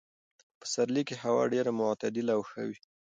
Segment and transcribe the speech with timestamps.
[0.47, 2.77] په پسرلي کې هوا ډېره معتدله او ښه وي.